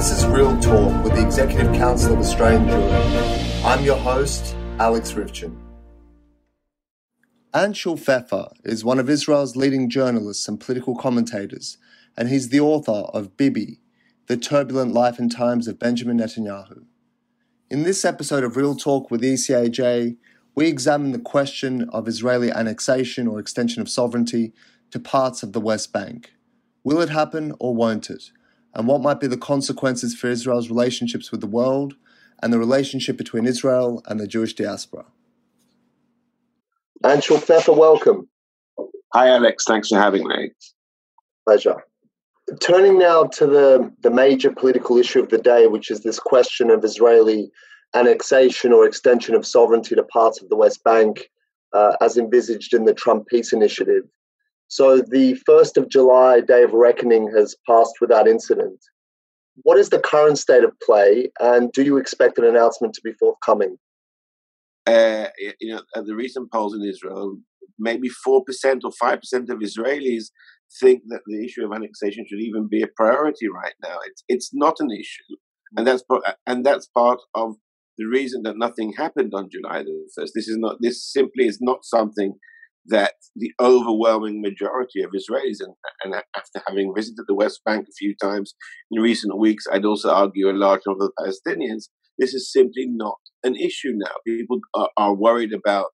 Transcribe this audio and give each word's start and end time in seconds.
This 0.00 0.12
is 0.12 0.26
Real 0.28 0.58
Talk 0.60 1.04
with 1.04 1.12
the 1.12 1.22
Executive 1.22 1.74
Council 1.74 2.14
of 2.14 2.20
Australian 2.20 2.66
Jewry. 2.66 3.64
I'm 3.66 3.84
your 3.84 3.98
host, 3.98 4.56
Alex 4.78 5.12
Ryvchin. 5.12 5.54
Anshel 7.52 7.98
Pfeffer 7.98 8.48
is 8.64 8.82
one 8.82 8.98
of 8.98 9.10
Israel's 9.10 9.56
leading 9.56 9.90
journalists 9.90 10.48
and 10.48 10.58
political 10.58 10.96
commentators, 10.96 11.76
and 12.16 12.30
he's 12.30 12.48
the 12.48 12.60
author 12.60 13.10
of 13.12 13.36
Bibi, 13.36 13.82
The 14.26 14.38
Turbulent 14.38 14.94
Life 14.94 15.18
and 15.18 15.30
Times 15.30 15.68
of 15.68 15.78
Benjamin 15.78 16.18
Netanyahu. 16.18 16.86
In 17.68 17.82
this 17.82 18.02
episode 18.02 18.42
of 18.42 18.56
Real 18.56 18.76
Talk 18.76 19.10
with 19.10 19.20
ECAJ, 19.20 20.16
we 20.54 20.66
examine 20.66 21.12
the 21.12 21.18
question 21.18 21.86
of 21.90 22.08
Israeli 22.08 22.50
annexation 22.50 23.28
or 23.28 23.38
extension 23.38 23.82
of 23.82 23.90
sovereignty 23.90 24.54
to 24.92 24.98
parts 24.98 25.42
of 25.42 25.52
the 25.52 25.60
West 25.60 25.92
Bank. 25.92 26.32
Will 26.84 27.02
it 27.02 27.10
happen 27.10 27.52
or 27.58 27.74
won't 27.74 28.08
it? 28.08 28.30
And 28.74 28.86
what 28.86 29.00
might 29.00 29.20
be 29.20 29.26
the 29.26 29.36
consequences 29.36 30.14
for 30.14 30.28
Israel's 30.28 30.68
relationships 30.68 31.30
with 31.30 31.40
the 31.40 31.46
world 31.46 31.94
and 32.42 32.52
the 32.52 32.58
relationship 32.58 33.16
between 33.16 33.46
Israel 33.46 34.02
and 34.06 34.20
the 34.20 34.26
Jewish 34.26 34.54
diaspora? 34.54 35.06
Anshel 37.04 37.40
Pfeffer, 37.40 37.72
welcome. 37.72 38.28
Hi, 39.12 39.28
Alex. 39.28 39.64
Thanks 39.66 39.88
for 39.88 39.98
having 39.98 40.26
me. 40.28 40.50
Pleasure. 41.46 41.76
Turning 42.60 42.98
now 42.98 43.24
to 43.24 43.46
the, 43.46 43.92
the 44.02 44.10
major 44.10 44.52
political 44.52 44.96
issue 44.98 45.20
of 45.20 45.30
the 45.30 45.38
day, 45.38 45.66
which 45.66 45.90
is 45.90 46.02
this 46.02 46.18
question 46.18 46.70
of 46.70 46.84
Israeli 46.84 47.50
annexation 47.94 48.72
or 48.72 48.86
extension 48.86 49.34
of 49.34 49.46
sovereignty 49.46 49.94
to 49.94 50.02
parts 50.04 50.40
of 50.40 50.48
the 50.48 50.56
West 50.56 50.84
Bank, 50.84 51.30
uh, 51.72 51.96
as 52.00 52.16
envisaged 52.16 52.74
in 52.74 52.84
the 52.84 52.94
Trump 52.94 53.26
Peace 53.26 53.52
Initiative. 53.52 54.04
So 54.70 54.98
the 54.98 55.36
1st 55.48 55.76
of 55.78 55.88
July, 55.88 56.40
Day 56.40 56.62
of 56.62 56.72
Reckoning, 56.72 57.28
has 57.36 57.56
passed 57.68 57.94
without 58.00 58.28
incident. 58.28 58.78
What 59.62 59.78
is 59.78 59.88
the 59.88 59.98
current 59.98 60.38
state 60.38 60.62
of 60.62 60.70
play, 60.80 61.32
and 61.40 61.72
do 61.72 61.82
you 61.82 61.96
expect 61.96 62.38
an 62.38 62.44
announcement 62.44 62.94
to 62.94 63.00
be 63.02 63.12
forthcoming? 63.18 63.76
Uh, 64.86 65.26
you 65.60 65.74
know, 65.74 65.82
the 65.96 66.14
recent 66.14 66.52
polls 66.52 66.72
in 66.72 66.88
Israel, 66.88 67.36
maybe 67.80 68.08
4% 68.08 68.14
or 68.24 68.42
5% 68.44 69.50
of 69.50 69.58
Israelis 69.58 70.26
think 70.80 71.02
that 71.08 71.22
the 71.26 71.44
issue 71.44 71.64
of 71.64 71.72
annexation 71.72 72.24
should 72.28 72.40
even 72.40 72.68
be 72.68 72.82
a 72.82 72.88
priority 72.96 73.48
right 73.48 73.74
now. 73.82 73.96
It's, 74.06 74.22
it's 74.28 74.50
not 74.54 74.76
an 74.78 74.92
issue. 74.92 75.36
And 75.76 75.84
that's, 75.84 76.04
and 76.46 76.64
that's 76.64 76.86
part 76.86 77.18
of 77.34 77.56
the 77.98 78.06
reason 78.06 78.42
that 78.44 78.56
nothing 78.56 78.92
happened 78.96 79.32
on 79.34 79.50
July 79.50 79.82
the 79.82 80.08
1st. 80.16 80.28
This 80.32 80.46
is 80.46 80.58
not, 80.58 80.76
this 80.80 81.04
simply 81.12 81.46
is 81.46 81.58
not 81.60 81.84
something 81.84 82.34
that 82.86 83.14
the 83.36 83.52
overwhelming 83.60 84.40
majority 84.40 85.02
of 85.02 85.10
Israelis, 85.10 85.58
and, 85.60 85.74
and, 86.04 86.14
after 86.36 86.62
having 86.66 86.92
visited 86.94 87.24
the 87.28 87.34
West 87.34 87.60
Bank 87.64 87.86
a 87.88 87.92
few 87.98 88.14
times 88.20 88.54
in 88.90 89.02
recent 89.02 89.38
weeks, 89.38 89.64
I'd 89.70 89.84
also 89.84 90.10
argue 90.10 90.50
a 90.50 90.52
large 90.52 90.80
number 90.86 91.06
of 91.06 91.12
Palestinians, 91.18 91.88
this 92.18 92.34
is 92.34 92.52
simply 92.52 92.86
not 92.86 93.18
an 93.44 93.56
issue 93.56 93.92
now. 93.94 94.12
People 94.26 94.60
are, 94.74 94.90
are 94.96 95.14
worried 95.14 95.52
about 95.52 95.86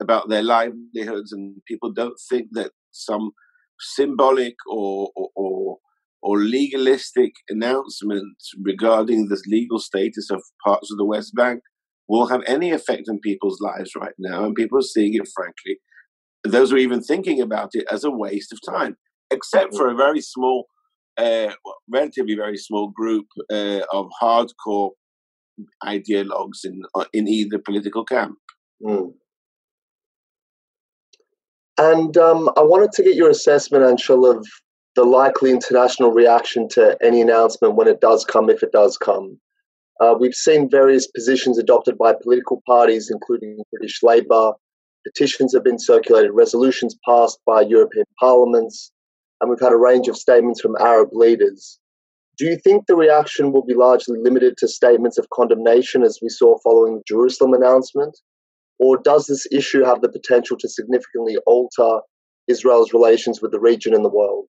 about 0.00 0.28
their 0.28 0.42
livelihoods, 0.42 1.32
and 1.32 1.56
people 1.66 1.92
don't 1.92 2.18
think 2.28 2.48
that 2.52 2.72
some 2.90 3.30
symbolic 3.78 4.54
or, 4.68 5.10
or, 5.16 5.28
or 5.34 5.76
or 6.22 6.38
legalistic 6.38 7.32
announcements 7.48 8.50
regarding 8.62 9.28
the 9.28 9.40
legal 9.46 9.78
status 9.78 10.28
of 10.30 10.42
parts 10.64 10.90
of 10.90 10.98
the 10.98 11.04
West 11.04 11.32
Bank 11.36 11.60
will 12.08 12.26
have 12.26 12.42
any 12.46 12.72
effect 12.72 13.04
on 13.08 13.20
people's 13.20 13.60
lives 13.60 13.92
right 13.96 14.14
now. 14.18 14.44
And 14.44 14.54
people 14.54 14.78
are 14.78 14.82
seeing 14.82 15.14
it, 15.14 15.28
frankly, 15.34 15.78
those 16.44 16.70
who 16.70 16.76
are 16.76 16.80
even 16.80 17.02
thinking 17.02 17.40
about 17.40 17.70
it 17.74 17.84
as 17.90 18.04
a 18.04 18.10
waste 18.10 18.52
of 18.52 18.60
time, 18.68 18.96
except 19.30 19.76
for 19.76 19.88
a 19.88 19.94
very 19.94 20.20
small, 20.20 20.66
uh, 21.16 21.52
relatively 21.88 22.34
very 22.34 22.56
small 22.56 22.88
group 22.88 23.26
uh, 23.50 23.80
of 23.92 24.08
hardcore 24.20 24.90
ideologues 25.84 26.64
in 26.64 26.82
uh, 26.94 27.04
in 27.12 27.26
either 27.28 27.58
political 27.58 28.04
camp. 28.04 28.36
Mm. 28.82 29.12
And 31.78 32.16
um, 32.16 32.48
I 32.56 32.62
wanted 32.62 32.92
to 32.92 33.02
get 33.02 33.16
your 33.16 33.30
assessment, 33.30 33.84
Anshel, 33.84 34.34
of 34.34 34.46
the 34.94 35.04
likely 35.04 35.50
international 35.50 36.10
reaction 36.10 36.68
to 36.70 36.96
any 37.02 37.20
announcement 37.20 37.74
when 37.74 37.86
it 37.86 38.00
does 38.00 38.24
come, 38.24 38.48
if 38.48 38.62
it 38.62 38.72
does 38.72 38.96
come. 38.96 39.38
Uh, 40.00 40.14
we've 40.18 40.34
seen 40.34 40.70
various 40.70 41.06
positions 41.06 41.58
adopted 41.58 41.96
by 41.98 42.14
political 42.22 42.62
parties, 42.66 43.10
including 43.10 43.58
British 43.72 44.02
Labour, 44.02 44.52
petitions 45.06 45.54
have 45.54 45.64
been 45.64 45.78
circulated, 45.78 46.32
resolutions 46.32 46.96
passed 47.06 47.38
by 47.46 47.60
European 47.60 48.06
parliaments, 48.18 48.92
and 49.40 49.48
we've 49.48 49.60
had 49.60 49.72
a 49.72 49.76
range 49.76 50.08
of 50.08 50.16
statements 50.16 50.60
from 50.60 50.76
Arab 50.80 51.10
leaders. 51.12 51.78
Do 52.38 52.44
you 52.44 52.56
think 52.56 52.86
the 52.86 52.96
reaction 52.96 53.52
will 53.52 53.64
be 53.64 53.74
largely 53.74 54.18
limited 54.20 54.56
to 54.58 54.68
statements 54.68 55.16
of 55.16 55.30
condemnation 55.32 56.02
as 56.02 56.18
we 56.20 56.28
saw 56.28 56.58
following 56.58 56.96
the 56.96 57.02
Jerusalem 57.06 57.54
announcement? 57.54 58.18
Or 58.78 58.98
does 58.98 59.26
this 59.26 59.46
issue 59.50 59.84
have 59.84 60.02
the 60.02 60.10
potential 60.10 60.56
to 60.58 60.68
significantly 60.68 61.38
alter 61.46 62.00
Israel's 62.46 62.92
relations 62.92 63.40
with 63.40 63.52
the 63.52 63.60
region 63.60 63.94
and 63.94 64.04
the 64.04 64.10
world? 64.10 64.46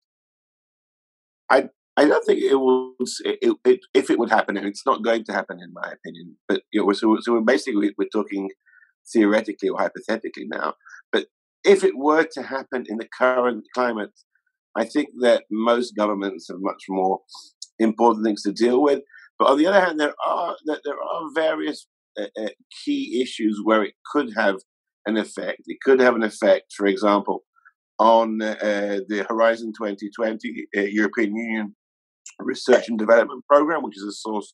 I 1.50 1.69
I 1.96 2.06
don't 2.06 2.23
think 2.25 2.41
it 2.44 2.56
will. 2.56 2.94
It, 3.23 3.57
it, 3.66 3.79
if 3.94 4.09
it 4.09 4.19
would 4.19 4.29
happen, 4.29 4.56
and 4.56 4.67
it's 4.67 4.85
not 4.85 5.01
going 5.01 5.23
to 5.25 5.34
happen, 5.34 5.59
in 5.62 5.73
my 5.73 5.91
opinion. 5.91 6.38
But 6.47 6.62
you 6.72 6.85
know, 6.85 6.91
so, 6.91 7.17
so 7.22 7.41
basically, 7.41 7.94
we're 7.97 8.09
talking 8.13 8.50
theoretically 9.12 9.69
or 9.69 9.79
hypothetically 9.79 10.47
now. 10.47 10.73
But 11.12 11.28
if 11.63 11.84
it 11.84 11.97
were 11.97 12.25
to 12.34 12.44
happen 12.44 12.85
in 12.88 12.97
the 12.97 13.07
current 13.18 13.66
climate, 13.73 14.12
I 14.75 14.85
think 14.85 15.09
that 15.22 15.44
most 15.51 15.95
governments 15.95 16.47
have 16.50 16.59
much 16.59 16.84
more 16.90 17.19
important 17.79 18.25
things 18.25 18.44
to 18.44 18.51
deal 18.51 18.81
with. 18.81 19.01
But 19.40 19.50
on 19.50 19.57
the 19.57 19.67
other 19.67 19.81
hand, 19.81 20.00
there 20.00 20.16
are 20.25 20.56
there 20.66 21.01
are 21.01 21.29
various 21.34 21.88
uh, 22.19 22.25
uh, 22.40 22.50
key 22.84 23.22
issues 23.22 23.62
where 23.63 23.84
it 23.84 23.94
could 24.12 24.34
have 24.35 24.57
an 25.06 25.17
effect. 25.17 25.62
It 25.67 25.78
could 25.84 26.00
have 26.00 26.16
an 26.16 26.23
effect, 26.23 26.73
for 26.75 26.88
example, 26.88 27.44
on 28.00 28.41
uh, 28.41 28.56
the 29.07 29.25
Horizon 29.29 29.73
2020 29.78 30.67
uh, 30.75 30.81
European 30.81 31.35
Union 31.35 31.75
Research 32.40 32.90
and 32.90 32.97
Development 33.00 33.44
Program, 33.47 33.84
which 33.84 33.97
is 33.97 34.03
a 34.03 34.12
source 34.12 34.53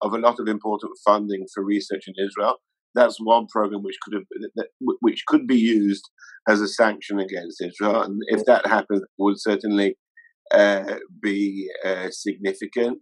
of 0.00 0.12
a 0.12 0.18
lot 0.18 0.40
of 0.40 0.48
important 0.48 0.92
funding 1.04 1.46
for 1.52 1.64
research 1.64 2.04
in 2.06 2.14
Israel 2.24 2.56
that's 2.94 3.18
one 3.20 3.46
program 3.46 3.82
which 3.82 3.98
could 4.02 4.14
have 4.14 4.66
which 5.00 5.24
could 5.26 5.46
be 5.46 5.58
used 5.58 6.08
as 6.48 6.60
a 6.60 6.68
sanction 6.68 7.18
against 7.18 7.62
Israel, 7.62 8.02
and 8.02 8.20
if 8.28 8.44
that 8.46 8.66
happens, 8.66 9.02
it 9.02 9.08
would 9.18 9.40
certainly 9.40 9.96
uh, 10.52 10.96
be 11.22 11.68
uh, 11.84 12.08
significant. 12.10 12.98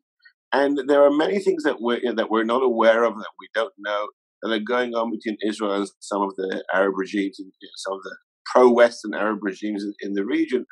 And 0.53 0.81
there 0.89 1.05
are 1.05 1.11
many 1.11 1.39
things 1.39 1.63
that 1.63 1.81
we're 1.81 2.01
that 2.15 2.31
we're 2.31 2.45
not 2.45 2.63
aware 2.63 3.05
of 3.05 3.15
that 3.15 3.33
we 3.39 3.49
don't 3.55 3.75
know 3.79 4.09
that 4.43 4.53
are 4.53 4.59
going 4.59 4.95
on 4.95 5.11
between 5.11 5.37
Israel 5.47 5.75
and 5.75 5.89
some 6.01 6.23
of 6.23 6.35
the 6.37 6.65
Arab 6.73 6.95
regimes 6.97 7.39
and 7.39 7.53
you 7.61 7.67
know, 7.67 7.71
some 7.77 7.95
of 7.95 8.03
the 8.03 8.17
pro-Western 8.47 9.15
Arab 9.15 9.39
regimes 9.43 9.85
in, 9.85 9.93
in 10.01 10.15
the 10.15 10.25
region. 10.25 10.65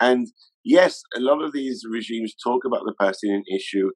And 0.00 0.26
yes, 0.64 1.00
a 1.16 1.20
lot 1.20 1.42
of 1.42 1.52
these 1.52 1.82
regimes 1.90 2.34
talk 2.42 2.64
about 2.64 2.82
the 2.84 2.94
Palestinian 3.00 3.42
issue 3.52 3.90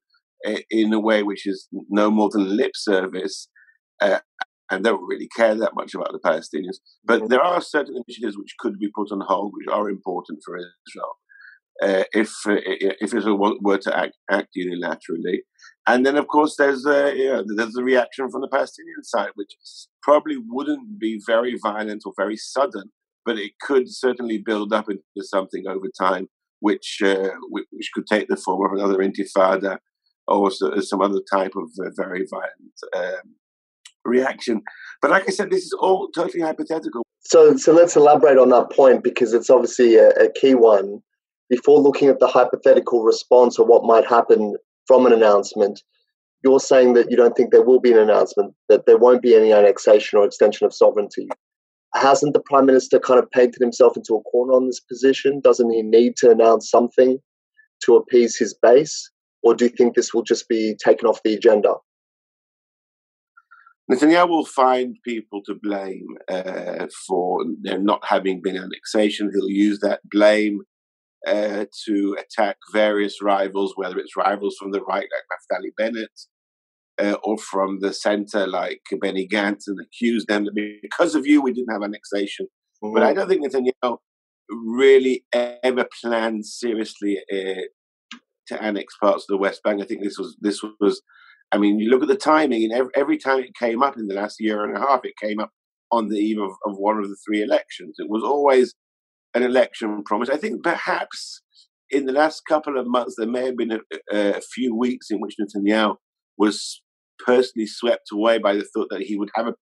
uh, 0.47 0.59
in 0.71 0.93
a 0.93 1.01
way 1.01 1.23
which 1.23 1.47
is 1.47 1.69
no 1.89 2.11
more 2.11 2.29
than 2.33 2.57
lip 2.57 2.73
service. 2.75 3.49
Uh, 4.01 4.21
and 4.71 4.85
don't 4.85 5.07
really 5.07 5.29
care 5.37 5.55
that 5.55 5.75
much 5.75 5.95
about 5.95 6.13
the 6.13 6.19
Palestinians. 6.19 6.79
But 7.05 7.29
there 7.29 7.43
are 7.43 7.61
certain 7.61 7.97
initiatives 7.97 8.39
which 8.39 8.55
could 8.59 8.79
be 8.79 8.91
put 8.95 9.11
on 9.13 9.21
hold, 9.27 9.53
which 9.55 9.69
are 9.69 9.89
important 9.89 10.41
for 10.45 10.57
Israel. 10.57 11.17
Uh, 11.83 12.05
if 12.13 12.31
uh, 12.47 12.57
if 13.01 13.15
Israel 13.15 13.59
were 13.63 13.79
to 13.79 13.97
act, 13.97 14.15
act 14.31 14.49
unilaterally, 14.57 15.39
and 15.87 16.05
then 16.05 16.17
of 16.17 16.27
course 16.29 16.57
there's 16.59 16.85
uh, 16.87 17.11
yeah, 17.15 17.41
there's 17.57 17.73
the 17.73 17.83
reaction 17.83 18.31
from 18.31 18.43
the 18.43 18.49
Palestinian 18.49 19.03
side, 19.03 19.31
which 19.35 19.53
probably 20.03 20.37
wouldn't 20.37 20.99
be 20.99 21.19
very 21.27 21.57
violent 21.63 22.03
or 22.05 22.13
very 22.19 22.37
sudden, 22.37 22.91
but 23.25 23.39
it 23.39 23.53
could 23.63 23.85
certainly 23.89 24.37
build 24.37 24.75
up 24.75 24.91
into 24.91 25.03
something 25.23 25.65
over 25.67 25.87
time, 25.99 26.29
which 26.61 26.99
uh, 27.03 27.31
which 27.49 27.91
could 27.95 28.07
take 28.07 28.28
the 28.28 28.37
form 28.37 28.63
of 28.66 28.78
another 28.78 28.99
intifada 28.99 29.78
or 30.28 30.51
some 30.51 31.01
other 31.01 31.21
type 31.33 31.53
of 31.57 31.71
uh, 31.83 31.91
very 31.97 32.27
violent 32.31 32.77
um, 32.95 33.34
reaction. 34.05 34.63
But 35.03 35.11
like 35.11 35.29
I 35.29 35.33
said, 35.33 35.51
this 35.51 35.65
is 35.65 35.75
all 35.79 36.09
totally 36.15 36.43
hypothetical. 36.43 37.03
So, 37.21 37.57
so 37.57 37.73
let's 37.73 37.97
elaborate 37.97 38.39
on 38.39 38.51
that 38.51 38.71
point 38.71 39.05
because 39.05 39.35
it's 39.35 39.51
obviously 39.51 39.97
a, 39.97 40.09
a 40.11 40.33
key 40.33 40.55
one. 40.55 41.01
Before 41.49 41.81
looking 41.81 42.09
at 42.09 42.21
the 42.21 42.29
hypothetical 42.29 43.03
response 43.03 43.59
or 43.59 43.67
what 43.67 43.85
might 43.85 44.07
happen 44.07 44.57
from 44.87 45.07
an 45.07 45.13
announcement, 45.13 45.83
you're 46.45 46.61
saying 46.61 46.95
that 46.95 47.11
you 47.11 47.17
don't 47.17 47.37
think 47.37 47.51
there 47.51 47.63
will 47.63 47.81
be 47.81 47.93
an 47.93 47.99
announcement, 47.99 48.55
that 48.69 48.87
there 48.87 48.97
won't 48.97 49.23
be 49.23 49.35
any 49.35 49.53
annexation 49.53 50.19
or 50.19 50.25
extension 50.25 50.67
of 50.67 50.75
sovereignty. 50.75 51.29
Hasn't 51.95 52.35
the 52.35 52.41
Prime 52.41 52.67
Minister 52.67 53.01
kind 53.01 53.19
of 53.19 53.31
painted 53.31 53.61
himself 53.61 53.97
into 53.97 54.15
a 54.15 54.23
corner 54.23 54.53
on 54.53 54.67
this 54.67 54.81
position? 54.81 55.41
Doesn't 55.41 55.71
he 55.71 55.83
need 55.83 56.17
to 56.19 56.31
announce 56.31 56.71
something 56.71 57.19
to 57.85 57.97
appease 57.97 58.39
his 58.39 58.55
base? 58.55 59.11
Or 59.43 59.55
do 59.55 59.65
you 59.65 59.71
think 59.71 59.95
this 59.95 60.15
will 60.15 60.23
just 60.23 60.49
be 60.49 60.77
taken 60.83 61.09
off 61.09 61.23
the 61.25 61.35
agenda? 61.35 61.75
Netanyahu 63.91 64.28
will 64.28 64.47
find 64.47 64.97
people 65.04 65.42
to 65.47 65.54
blame 65.60 66.07
uh, 66.28 66.87
for 67.07 67.45
there 67.63 67.78
not 67.78 68.04
having 68.04 68.41
been 68.41 68.57
annexation. 68.57 69.31
He'll 69.33 69.51
use 69.51 69.81
that 69.81 70.01
blame 70.10 70.60
uh, 71.27 71.65
to 71.87 72.16
attack 72.19 72.57
various 72.72 73.21
rivals, 73.21 73.72
whether 73.77 73.98
it's 73.98 74.16
rivals 74.16 74.57
from 74.59 74.71
the 74.71 74.83
right 74.83 75.09
like 75.13 75.60
Naftali 75.60 75.71
Bennett 75.77 76.21
uh, 77.01 77.16
or 77.25 77.37
from 77.39 77.81
the 77.81 77.92
center 77.92 78.47
like 78.47 78.83
Benny 79.01 79.27
Gantz 79.27 79.65
and 79.66 79.78
accuse 79.81 80.25
them 80.27 80.45
that 80.45 80.78
because 80.83 81.15
of 81.15 81.27
you 81.27 81.42
we 81.42 81.53
didn't 81.53 81.72
have 81.72 81.83
annexation. 81.83 82.47
Mm-hmm. 82.83 82.95
But 82.95 83.03
I 83.03 83.13
don't 83.13 83.28
think 83.28 83.45
Netanyahu 83.45 83.98
really 84.51 85.25
ever 85.33 85.87
planned 86.01 86.47
seriously 86.47 87.19
uh, 87.33 87.63
to 88.48 88.63
annex 88.63 88.97
parts 89.03 89.25
of 89.25 89.28
the 89.28 89.39
West 89.39 89.63
Bank. 89.63 89.83
I 89.83 89.84
think 89.84 90.03
this 90.03 90.19
was 90.19 90.37
this 90.41 90.63
was. 90.81 91.03
I 91.53 91.59
mean, 91.59 91.79
you 91.79 91.91
look 91.91 92.03
at 92.03 92.09
the 92.09 92.17
timing, 92.17 92.65
and 92.65 92.73
every, 92.73 92.93
every 92.95 93.19
time 93.19 93.41
it 93.41 93.57
came 93.59 93.83
up 93.83 93.97
in 93.97 94.07
the 94.07 94.15
last 94.15 94.37
year 94.39 94.65
and 94.65 94.77
a 94.77 94.81
half, 94.81 95.01
it 95.05 95.15
came 95.21 95.41
up 95.41 95.51
on 95.91 96.09
the 96.09 96.17
eve 96.17 96.39
of, 96.39 96.51
of 96.65 96.77
one 96.77 96.99
of 96.99 97.09
the 97.09 97.17
three 97.27 97.43
elections. 97.43 97.97
It 97.99 98.09
was 98.09 98.23
always 98.23 98.75
an 99.35 99.43
election 99.43 100.03
promise. 100.05 100.29
I 100.29 100.37
think 100.37 100.63
perhaps 100.63 101.43
in 101.91 102.07
the 102.07 102.13
last 102.13 102.43
couple 102.49 102.79
of 102.79 102.87
months 102.87 103.17
there 103.19 103.27
may 103.27 103.47
have 103.47 103.57
been 103.57 103.73
a, 103.73 103.81
a 104.13 104.41
few 104.41 104.77
weeks 104.77 105.09
in 105.11 105.19
which 105.19 105.37
Netanyahu 105.41 105.97
was 106.39 106.83
personally 107.25 107.67
swept 107.67 108.09
away 108.13 108.39
by 108.39 108.55
the 108.55 108.65
thought 108.65 108.89
that 108.91 109.03
he 109.03 109.17
would 109.17 109.31
have 109.35 109.49
a, 109.49 109.55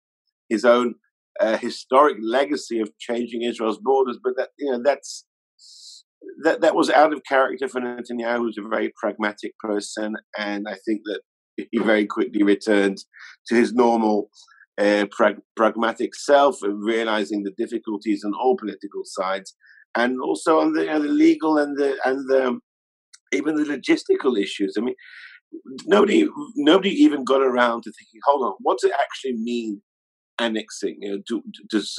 his 0.49 0.65
own 0.65 0.95
uh, 1.41 1.57
historic 1.57 2.17
legacy 2.21 2.81
of 2.81 2.91
changing 2.99 3.43
Israel's 3.43 3.79
borders, 3.79 4.19
but 4.23 4.35
that 4.37 4.51
you 4.59 4.71
know 4.71 4.81
that's 4.83 5.25
that 6.43 6.61
that 6.61 6.75
was 6.75 6.91
out 6.91 7.13
of 7.13 7.23
character 7.29 7.69
for 7.69 7.81
Netanyahu, 7.81 8.39
who's 8.39 8.59
a 8.59 8.69
very 8.69 8.93
pragmatic 9.01 9.57
person, 9.59 10.15
and 10.37 10.67
I 10.69 10.77
think 10.85 11.03
that 11.05 11.21
he 11.71 11.79
very 11.79 12.07
quickly 12.07 12.43
returned 12.43 12.99
to 13.47 13.55
his 13.55 13.73
normal 13.73 14.31
uh, 14.81 15.07
prag- 15.11 15.43
pragmatic 15.57 16.15
self, 16.15 16.59
realizing 16.63 17.43
the 17.43 17.53
difficulties 17.57 18.23
on 18.25 18.33
all 18.35 18.57
political 18.57 19.03
sides, 19.05 19.57
and 19.97 20.21
also 20.21 20.61
on 20.61 20.73
the, 20.73 20.83
you 20.83 20.87
know, 20.87 21.03
the 21.03 21.09
legal 21.09 21.59
and 21.59 21.77
the 21.77 21.97
and 22.05 22.29
the 22.29 22.59
even 23.33 23.57
the 23.57 23.65
logistical 23.65 24.41
issues. 24.41 24.75
I 24.79 24.81
mean, 24.81 24.95
nobody 25.87 26.29
nobody 26.57 26.91
even 26.91 27.25
got 27.25 27.43
around 27.43 27.83
to 27.83 27.93
thinking, 27.93 28.21
hold 28.25 28.45
on, 28.45 28.55
what's 28.61 28.85
it 28.85 28.93
actually 28.93 29.35
mean 29.35 29.83
annexing? 30.39 30.99
You 31.01 31.11
know, 31.11 31.23
do, 31.27 31.43
does, 31.69 31.95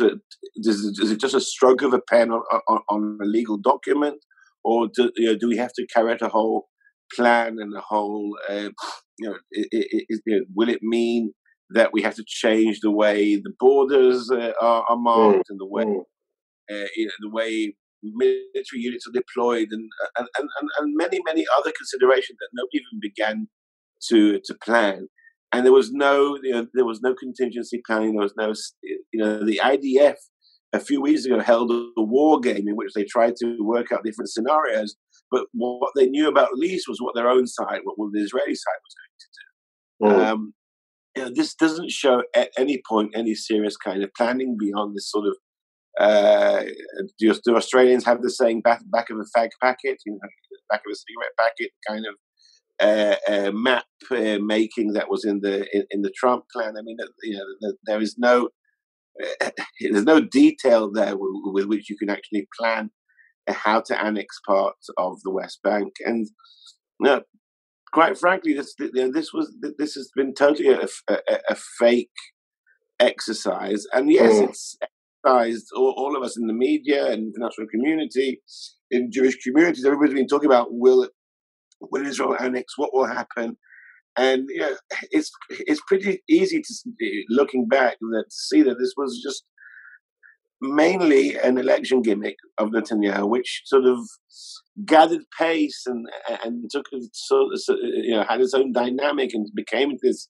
does, 0.63 0.77
is 1.03 1.11
it 1.11 1.19
just 1.19 1.35
a 1.35 1.41
stroke 1.41 1.81
of 1.81 1.93
a 1.93 1.99
pen 1.99 2.31
on, 2.31 2.41
on, 2.67 2.79
on 2.89 3.17
a 3.21 3.25
legal 3.25 3.57
document, 3.57 4.19
or 4.63 4.87
do, 4.87 5.11
you 5.15 5.27
know, 5.27 5.37
do 5.37 5.47
we 5.47 5.57
have 5.57 5.73
to 5.73 5.85
carry 5.93 6.13
out 6.13 6.21
a 6.21 6.29
whole 6.29 6.69
plan 7.15 7.57
and 7.59 7.73
the 7.73 7.81
whole, 7.81 8.37
uh, 8.49 8.69
you 9.17 9.29
know, 9.29 9.35
it, 9.51 9.67
it, 9.71 10.05
it, 10.09 10.21
you 10.25 10.37
know, 10.37 10.45
will 10.55 10.69
it 10.69 10.81
mean 10.81 11.33
that 11.71 11.91
we 11.93 12.01
have 12.01 12.15
to 12.15 12.23
change 12.27 12.79
the 12.81 12.91
way 12.91 13.35
the 13.35 13.53
borders 13.59 14.29
uh, 14.31 14.53
are, 14.61 14.85
are, 14.89 14.97
marked 14.97 15.39
mm. 15.39 15.49
and 15.49 15.59
the 15.59 15.67
way, 15.67 15.85
mm. 15.85 16.01
uh, 16.71 16.87
you 16.95 17.05
know, 17.05 17.11
the 17.19 17.29
way 17.29 17.75
military 18.01 18.81
units 18.81 19.05
are 19.07 19.13
deployed 19.13 19.67
and, 19.71 19.89
and, 20.17 20.27
and, 20.37 20.49
and 20.79 20.93
many, 20.95 21.19
many 21.25 21.45
other 21.57 21.71
considerations 21.77 22.37
that 22.39 22.49
nobody 22.53 22.77
even 22.77 22.99
began 23.01 23.47
to, 24.09 24.39
to 24.45 24.55
plan 24.63 25.07
and 25.51 25.65
there 25.65 25.73
was 25.73 25.91
no 25.91 26.37
you 26.43 26.51
know, 26.51 26.67
there 26.73 26.85
was 26.85 27.01
no 27.01 27.13
contingency 27.15 27.81
planning. 27.85 28.13
There 28.13 28.23
was 28.23 28.35
no 28.37 28.53
you 28.83 29.19
know 29.19 29.43
the 29.43 29.59
IDF 29.63 30.15
a 30.73 30.79
few 30.79 31.01
weeks 31.01 31.25
ago 31.25 31.39
held 31.39 31.71
a 31.71 32.01
war 32.01 32.39
game 32.39 32.67
in 32.67 32.75
which 32.75 32.93
they 32.93 33.03
tried 33.03 33.35
to 33.37 33.57
work 33.61 33.91
out 33.91 34.03
different 34.03 34.29
scenarios. 34.29 34.95
But 35.31 35.45
what 35.53 35.91
they 35.95 36.07
knew 36.07 36.27
about 36.27 36.53
least 36.53 36.87
was 36.87 36.99
what 36.99 37.15
their 37.15 37.29
own 37.29 37.47
side, 37.47 37.81
what 37.83 37.95
the 38.11 38.21
Israeli 38.21 38.55
side 38.55 38.79
was 38.83 38.95
going 38.99 39.17
to 39.19 40.19
do. 40.19 40.23
Mm. 40.25 40.31
Um, 40.31 40.53
you 41.15 41.23
know, 41.23 41.31
this 41.35 41.53
doesn't 41.55 41.91
show 41.91 42.23
at 42.35 42.49
any 42.57 42.81
point 42.87 43.11
any 43.15 43.35
serious 43.35 43.75
kind 43.77 44.03
of 44.03 44.13
planning 44.15 44.57
beyond 44.59 44.95
this 44.95 45.09
sort 45.09 45.27
of. 45.27 45.35
Uh, 45.99 46.63
do, 47.17 47.33
do 47.43 47.55
Australians 47.57 48.05
have 48.05 48.21
the 48.21 48.29
saying 48.29 48.61
back, 48.61 48.79
back 48.89 49.09
of 49.09 49.17
a 49.17 49.37
fag 49.37 49.49
packet, 49.61 49.97
you 50.05 50.13
know, 50.13 50.19
back 50.69 50.81
of 50.85 50.91
a 50.91 50.95
cigarette 50.95 51.33
packet, 51.37 51.71
kind 51.87 52.05
of 52.05 52.15
uh, 52.79 53.15
uh, 53.27 53.51
map 53.51 53.83
uh, 54.11 54.39
making 54.41 54.93
that 54.93 55.09
was 55.09 55.25
in 55.25 55.41
the 55.41 55.67
in, 55.73 55.83
in, 55.91 56.01
the 56.01 56.11
Trump 56.11 56.45
plan. 56.53 56.75
I 56.77 56.81
mean, 56.81 56.97
you 57.23 57.37
know, 57.37 57.73
there 57.85 58.01
is 58.01 58.15
no 58.17 58.49
there's 59.81 60.05
no 60.05 60.21
detail 60.21 60.89
there 60.91 61.17
with, 61.17 61.31
with, 61.45 61.65
which 61.65 61.89
you 61.89 61.97
can 61.97 62.09
actually 62.09 62.47
plan 62.57 62.89
how 63.51 63.81
to 63.81 64.01
annex 64.01 64.39
parts 64.45 64.89
of 64.97 65.21
the 65.23 65.31
West 65.31 65.59
Bank. 65.63 65.93
And 66.05 66.27
you 66.99 67.05
know, 67.05 67.21
quite 67.93 68.17
frankly, 68.17 68.53
this 68.53 68.73
you 68.79 68.91
know, 68.93 69.11
this 69.11 69.33
was 69.33 69.53
this 69.77 69.95
has 69.95 70.09
been 70.15 70.33
totally 70.33 70.69
a, 70.69 70.87
a, 71.09 71.17
a 71.49 71.55
fake 71.55 72.09
exercise. 72.99 73.85
And 73.93 74.11
yes, 74.11 74.33
mm. 74.33 74.49
it's 74.49 74.77
exercised 75.25 75.67
all, 75.75 75.93
all, 75.97 76.17
of 76.17 76.23
us 76.23 76.37
in 76.37 76.47
the 76.47 76.53
media 76.53 77.11
and 77.11 77.33
international 77.33 77.67
community, 77.71 78.41
in 78.91 79.11
Jewish 79.11 79.37
communities. 79.37 79.85
Everybody's 79.85 80.15
been 80.15 80.27
talking 80.27 80.49
about 80.49 80.67
will 80.71 81.07
will 81.81 82.05
Israel 82.05 82.35
annex? 82.39 82.73
What 82.77 82.93
will 82.93 83.07
happen? 83.07 83.57
And 84.17 84.45
you 84.49 84.59
know, 84.59 84.75
it's 85.11 85.31
it's 85.49 85.81
pretty 85.87 86.21
easy 86.29 86.61
to 86.61 87.23
looking 87.29 87.67
back 87.67 87.97
that 87.99 88.25
to 88.29 88.35
see 88.35 88.61
that 88.63 88.77
this 88.79 88.93
was 88.97 89.21
just 89.23 89.43
mainly 90.61 91.35
an 91.37 91.57
election 91.57 92.01
gimmick 92.01 92.35
of 92.57 92.69
Netanyahu, 92.69 93.29
which 93.29 93.61
sort 93.65 93.85
of 93.85 93.99
gathered 94.85 95.21
pace 95.37 95.83
and 95.85 96.07
and 96.43 96.69
took 96.69 96.85
so, 97.13 97.49
so 97.55 97.75
you 97.81 98.15
know 98.15 98.23
had 98.23 98.41
its 98.41 98.53
own 98.53 98.71
dynamic 98.71 99.33
and 99.33 99.47
became 99.55 99.97
this 100.01 100.27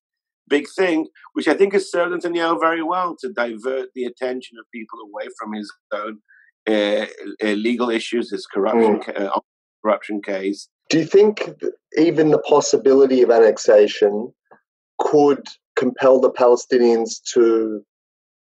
big 0.47 0.65
thing, 0.75 1.07
which 1.33 1.47
I 1.47 1.53
think 1.53 1.73
has 1.73 1.91
served 1.91 2.11
Netanyahu 2.11 2.59
very 2.59 2.83
well 2.83 3.15
to 3.19 3.31
divert 3.31 3.89
the 3.93 4.05
attention 4.05 4.57
of 4.59 4.65
people 4.73 4.99
away 4.99 5.29
from 5.39 5.53
his 5.53 5.71
own 5.93 6.19
uh, 6.67 7.05
uh, 7.43 7.53
legal 7.53 7.89
issues, 7.89 8.31
his 8.31 8.45
corruption 8.45 8.99
mm. 8.99 9.21
uh, 9.21 9.39
corruption 9.83 10.21
case, 10.21 10.67
do 10.89 10.99
you 10.99 11.05
think 11.05 11.49
even 11.97 12.31
the 12.31 12.39
possibility 12.39 13.21
of 13.21 13.29
annexation 13.29 14.31
could 14.99 15.47
compel 15.77 16.19
the 16.19 16.31
Palestinians 16.31 17.21
to 17.33 17.81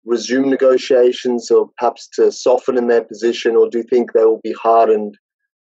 resume 0.04 0.48
negotiations 0.50 1.50
or 1.50 1.68
perhaps 1.78 2.08
to 2.14 2.32
soften 2.32 2.76
in 2.76 2.88
their 2.88 3.04
position, 3.04 3.56
or 3.56 3.68
do 3.68 3.78
you 3.78 3.84
think 3.84 4.12
they 4.12 4.24
will 4.24 4.40
be 4.42 4.52
hardened 4.52 5.16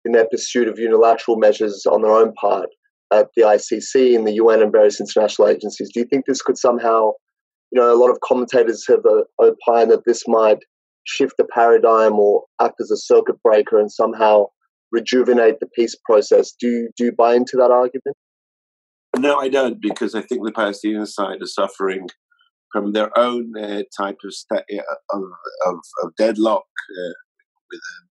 in 0.05 0.13
their 0.13 0.27
pursuit 0.31 0.69
of 0.69 0.79
unilateral 0.79 1.37
measures 1.37 1.85
on 1.87 2.03
their 2.03 2.13
own 2.13 2.33
part 2.35 2.69
at 3.13 3.29
the 3.37 3.43
ICC 3.43 4.17
and 4.17 4.27
the 4.27 4.35
UN 4.35 4.63
and 4.63 4.73
various 4.73 5.01
international 5.01 5.49
agencies? 5.49 5.91
Do 5.93 6.01
you 6.01 6.07
think 6.07 6.27
this 6.27 6.43
could 6.43 6.59
somehow, 6.59 7.13
you 7.73 7.81
know, 7.81 7.93
a 7.93 7.99
lot 7.99 8.11
of 8.11 8.21
commentators 8.21 8.87
have 8.89 9.05
uh, 9.05 9.23
opined 9.43 9.91
that 9.91 10.05
this 10.07 10.23
might 10.27 10.59
shift 11.05 11.35
the 11.39 11.45
paradigm 11.45 12.13
or 12.13 12.45
act 12.61 12.81
as 12.81 12.91
a 12.91 12.97
circuit 12.97 13.43
breaker 13.43 13.79
and 13.79 13.91
somehow 13.91 14.47
rejuvenate 14.93 15.61
the 15.61 15.69
peace 15.75 15.97
process. 16.05 16.53
Do 16.59 16.69
you, 16.69 16.89
do 16.97 17.05
you 17.05 17.13
buy 17.13 17.35
into 17.35 17.57
that 17.57 17.71
argument? 17.71 18.17
No, 19.19 19.39
I 19.39 19.49
don't, 19.49 19.81
because 19.81 20.15
I 20.15 20.23
think 20.23 20.45
the 20.45 20.53
Palestinian 20.53 21.07
side 21.07 21.39
is 21.41 21.55
suffering 21.55 22.09
from 22.73 22.93
their 22.93 23.17
own 23.19 23.53
uh, 23.59 23.83
type 23.97 24.19
of, 24.25 24.35
of, 25.13 25.23
of, 25.67 25.75
of 26.03 26.17
deadlock 26.17 26.65
uh, 26.65 27.15
with, 27.71 27.81
um, 27.81 28.09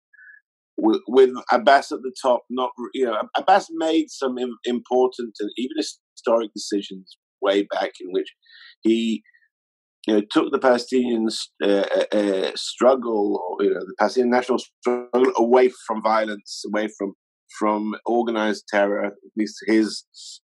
with, 0.78 1.02
with 1.08 1.30
Abbas 1.52 1.92
at 1.92 2.02
the 2.02 2.14
top. 2.22 2.44
Not 2.50 2.72
you 2.94 3.06
know, 3.06 3.22
Abbas 3.36 3.68
made 3.72 4.10
some 4.10 4.38
important 4.66 5.34
and 5.40 5.52
even 5.58 5.78
historic 5.78 6.52
decisions 6.54 7.18
way 7.42 7.64
back 7.64 7.92
in 8.02 8.12
which 8.12 8.34
he 8.82 9.24
you 10.08 10.14
know, 10.14 10.22
took 10.32 10.52
the 10.52 10.60
Palestinian 10.60 11.28
uh, 11.62 11.68
uh, 11.68 12.18
uh, 12.18 12.52
struggle, 12.56 13.44
or, 13.60 13.66
you 13.66 13.74
know, 13.74 13.82
the 13.82 13.96
Palestinian 14.00 14.32
national 14.32 14.60
struggle 14.60 15.34
away 15.36 15.70
from 15.86 16.02
violence, 16.02 16.64
away 16.66 16.88
from 16.98 17.14
from 17.60 17.96
organized 18.06 18.66
terror, 18.70 19.06
at 19.06 19.14
least 19.38 19.56
his 19.68 20.04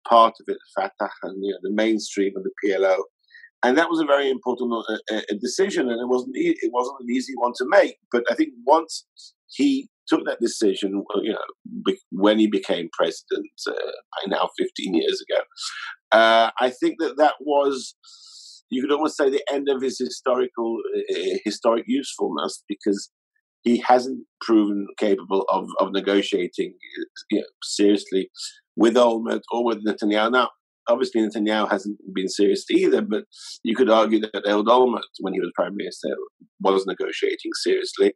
part 0.08 0.34
of 0.40 0.46
it, 0.48 0.58
Fatah, 0.74 1.12
and 1.22 1.44
you 1.44 1.52
know, 1.52 1.58
the 1.62 1.72
mainstream 1.72 2.32
of 2.36 2.42
the 2.42 2.50
PLO. 2.64 2.96
And 3.62 3.76
that 3.78 3.90
was 3.90 4.00
a 4.00 4.06
very 4.06 4.30
important 4.30 4.72
uh, 4.72 5.14
uh, 5.16 5.20
decision, 5.40 5.88
and 5.88 6.00
it 6.00 6.08
wasn't 6.08 6.36
e- 6.36 6.56
it 6.60 6.70
wasn't 6.72 7.00
an 7.00 7.10
easy 7.10 7.32
one 7.36 7.52
to 7.56 7.64
make. 7.68 7.96
But 8.12 8.24
I 8.30 8.34
think 8.34 8.50
once 8.66 9.06
he 9.48 9.88
took 10.08 10.24
that 10.26 10.40
decision, 10.40 11.02
uh, 11.14 11.20
you 11.22 11.32
know, 11.32 11.38
be- 11.84 11.98
when 12.10 12.38
he 12.38 12.46
became 12.46 12.88
president, 12.92 13.46
by 13.66 14.28
now 14.28 14.48
15 14.58 14.94
years 14.94 15.22
ago, 15.28 15.40
I 16.12 16.70
think 16.80 16.96
that 17.00 17.16
that 17.16 17.34
was 17.40 17.94
you 18.70 18.82
could 18.82 18.92
almost 18.92 19.16
say 19.16 19.30
the 19.30 19.44
end 19.52 19.68
of 19.68 19.80
his 19.82 19.98
historical 19.98 20.78
uh, 21.10 21.38
historic 21.44 21.84
usefulness 21.86 22.62
because 22.68 23.10
he 23.62 23.78
hasn't 23.78 24.24
proven 24.40 24.86
capable 24.98 25.44
of, 25.50 25.66
of 25.80 25.92
negotiating 25.92 26.74
you 27.30 27.40
know, 27.40 27.44
seriously 27.62 28.30
with 28.76 28.94
Olmert 28.94 29.42
or 29.50 29.64
with 29.64 29.84
Netanyahu. 29.84 30.32
Now, 30.32 30.50
obviously, 30.88 31.20
Netanyahu 31.20 31.70
hasn't 31.70 31.98
been 32.14 32.28
serious 32.28 32.64
either, 32.70 33.02
but 33.02 33.24
you 33.62 33.74
could 33.74 33.90
argue 33.90 34.20
that 34.20 34.46
Ehud 34.46 34.66
Olmert, 34.66 35.02
when 35.20 35.34
he 35.34 35.40
was 35.40 35.50
prime 35.54 35.76
minister, 35.76 36.08
was 36.60 36.86
negotiating 36.86 37.52
seriously, 37.62 38.14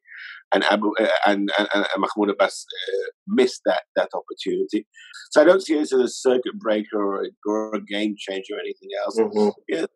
and 0.52 0.64
Abu, 0.64 0.92
uh, 1.00 1.06
and, 1.26 1.50
and, 1.58 1.68
and, 1.74 1.86
Mahmoud 1.98 2.30
Abbas 2.30 2.66
uh, 2.88 3.10
missed 3.28 3.60
that 3.66 3.82
that 3.96 4.08
opportunity. 4.14 4.86
So 5.30 5.42
I 5.42 5.44
don't 5.44 5.62
see 5.62 5.74
this 5.74 5.92
as 5.92 6.00
a 6.00 6.08
circuit 6.08 6.58
breaker 6.58 6.96
or 6.96 7.22
a, 7.22 7.28
or 7.46 7.74
a 7.74 7.84
game 7.84 8.14
changer 8.18 8.54
or 8.54 8.60
anything 8.60 8.88
else. 9.04 9.18
Mm-hmm. 9.18 9.48
Yeah, 9.68 9.86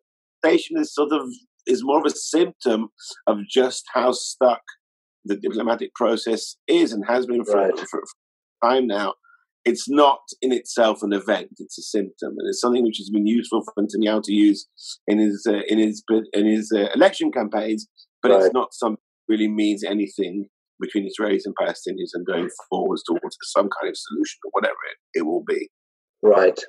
is 0.79 0.93
sort 0.93 1.11
of 1.11 1.27
is 1.67 1.83
more 1.83 1.99
of 1.99 2.05
a 2.05 2.15
symptom 2.15 2.89
of 3.27 3.37
just 3.49 3.83
how 3.93 4.11
stuck 4.11 4.61
the 5.25 5.35
diplomatic 5.35 5.93
process 5.95 6.55
is 6.67 6.93
and 6.93 7.03
has 7.07 7.25
been 7.25 7.43
for, 7.43 7.55
right. 7.55 7.79
for, 7.79 7.85
for 7.87 8.01
time 8.63 8.87
now. 8.87 9.13
It's 9.65 9.89
not 9.89 10.19
in 10.41 10.51
itself 10.51 11.01
an 11.01 11.13
event; 11.13 11.49
it's 11.57 11.77
a 11.77 11.81
symptom, 11.81 12.35
and 12.37 12.47
it's 12.47 12.61
something 12.61 12.83
which 12.83 12.97
has 12.97 13.09
been 13.09 13.25
useful 13.25 13.63
for 13.63 13.83
Netanyahu 13.83 14.21
to 14.23 14.33
use 14.33 14.67
in 15.07 15.17
his 15.17 15.45
uh, 15.49 15.61
in 15.67 15.79
his 15.79 16.03
in 16.33 16.45
his 16.45 16.71
uh, 16.75 16.87
election 16.93 17.31
campaigns. 17.31 17.87
But 18.21 18.31
right. 18.31 18.43
it's 18.43 18.53
not 18.53 18.73
something 18.73 19.01
really 19.27 19.47
means 19.47 19.83
anything 19.83 20.47
between 20.79 21.07
Israelis 21.07 21.43
and 21.45 21.55
Palestinians 21.59 22.11
and 22.13 22.25
going 22.25 22.49
forwards 22.69 23.03
towards 23.03 23.37
some 23.43 23.69
kind 23.79 23.89
of 23.89 23.97
solution 23.97 24.39
or 24.45 24.51
whatever 24.51 24.77
it, 24.91 25.19
it 25.19 25.25
will 25.25 25.43
be. 25.47 25.69
Right, 26.21 26.59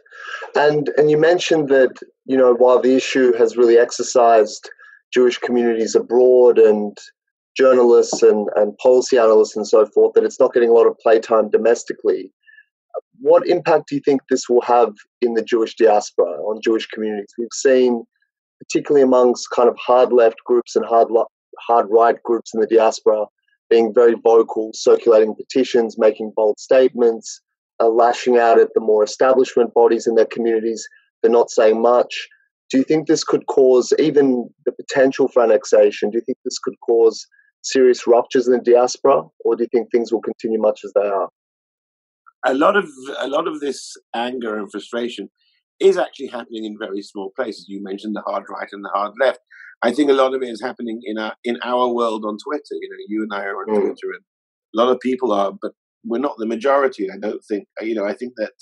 and 0.55 0.91
and 0.97 1.11
you 1.11 1.19
mentioned 1.19 1.69
that 1.69 1.99
you 2.25 2.37
know 2.37 2.55
while 2.55 2.81
the 2.81 2.97
issue 2.97 3.33
has 3.35 3.57
really 3.57 3.79
exercised 3.79 4.71
Jewish 5.13 5.39
communities 5.39 5.95
abroad 5.95 6.59
and 6.59 6.97
journalists 7.57 8.23
and, 8.23 8.49
and 8.57 8.77
policy 8.79 9.17
analysts 9.19 9.57
and 9.57 9.67
so 9.67 9.87
forth, 9.87 10.13
that 10.15 10.25
it's 10.25 10.39
not 10.39 10.53
getting 10.53 10.69
a 10.69 10.75
lot 10.75 10.87
of 10.87 10.99
playtime 10.99 11.51
domestically. 11.51 12.33
What 13.21 13.47
impact 13.47 13.89
do 13.89 13.95
you 13.97 14.03
think 14.05 14.23
this 14.29 14.49
will 14.49 14.63
have 14.63 14.93
in 15.21 15.35
the 15.35 15.43
Jewish 15.43 15.75
diaspora 15.75 16.31
on 16.43 16.61
Jewish 16.63 16.87
communities? 16.87 17.33
We've 17.39 17.49
seen, 17.53 18.05
particularly 18.59 19.03
amongst 19.03 19.51
kind 19.51 19.69
of 19.69 19.77
hard 19.79 20.13
left 20.13 20.37
groups 20.45 20.77
and 20.77 20.85
hard 20.85 21.09
hard 21.67 21.87
right 21.91 22.23
groups 22.23 22.53
in 22.55 22.61
the 22.61 22.67
diaspora, 22.67 23.27
being 23.71 23.93
very 23.95 24.15
vocal, 24.15 24.71
circulating 24.75 25.35
petitions, 25.35 25.99
making 25.99 26.33
bold 26.37 26.59
statements, 26.59 27.41
uh, 27.81 27.89
lashing 27.89 28.39
out 28.39 28.59
at 28.59 28.69
the 28.75 28.81
more 28.81 29.03
establishment 29.03 29.73
bodies 29.75 30.07
in 30.07 30.15
their 30.15 30.27
communities. 30.27 30.87
They're 31.23 31.31
not 31.31 31.51
saying 31.51 31.81
much. 31.81 32.29
Do 32.71 32.79
you 32.79 32.85
think 32.85 33.07
this 33.07 33.25
could 33.25 33.47
cause 33.47 33.93
even 33.99 34.49
the 34.65 34.73
potential 34.73 35.29
for 35.29 35.43
annexation? 35.43 36.11
Do 36.11 36.19
you 36.19 36.23
think 36.25 36.39
this 36.45 36.59
could 36.59 36.75
cause 36.81 37.27
serious 37.63 38.07
ruptures 38.07 38.47
in 38.47 38.53
the 38.53 38.61
diaspora, 38.61 39.23
or 39.45 39.57
do 39.57 39.65
you 39.65 39.69
think 39.73 39.91
things 39.91 40.13
will 40.13 40.21
continue 40.21 40.61
much 40.61 40.81
as 40.85 40.93
they 40.95 41.07
are? 41.07 41.29
A 42.45 42.55
lot 42.55 42.77
of 42.77 42.89
a 43.19 43.29
lot 43.29 43.49
of 43.49 43.61
this 43.61 43.97
anger 44.15 44.59
and 44.59 44.71
frustration 44.71 45.31
is 45.81 45.97
actually 45.97 46.29
happening 46.29 46.65
in 46.65 46.77
very 46.79 47.03
small 47.03 47.33
places. 47.37 47.67
You 47.69 47.83
mentioned 47.83 48.15
the 48.15 48.23
hard 48.23 48.45
right 48.49 48.69
and 48.71 48.85
the 48.85 48.91
hard 48.95 49.13
left. 49.21 49.41
I 49.83 49.93
think 49.93 50.11
a 50.11 50.15
lot 50.15 50.35
of 50.35 50.43
it 50.43 50.49
is 50.49 50.63
happening 50.63 51.01
in 51.05 51.19
our 51.19 51.35
in 51.45 51.59
our 51.63 51.89
world 51.93 52.25
on 52.25 52.39
Twitter. 52.39 52.77
You 52.81 52.89
know, 52.89 53.05
you 53.09 53.23
and 53.23 53.33
I 53.33 53.45
are 53.45 53.57
on 53.57 53.69
mm. 53.69 53.81
Twitter, 53.81 54.13
and 54.15 54.25
a 54.75 54.79
lot 54.83 54.93
of 54.93 55.01
people 55.01 55.33
are, 55.33 55.53
but 55.61 55.73
we're 56.05 56.19
not 56.19 56.37
the 56.39 56.47
majority. 56.47 57.09
I 57.11 57.19
don't 57.19 57.43
think. 57.49 57.69
You 57.81 57.95
know, 57.95 58.07
I 58.07 58.15
think 58.15 58.35
that 58.37 58.53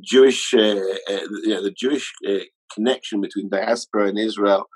Jewish, 0.00 0.52
uh, 0.54 0.58
uh, 0.60 1.26
you 1.44 1.54
know, 1.54 1.62
the 1.62 1.74
Jewish 1.76 2.12
uh, 2.28 2.44
connection 2.74 3.20
between 3.20 3.48
diaspora 3.48 4.08
and 4.08 4.18
Israel 4.18 4.66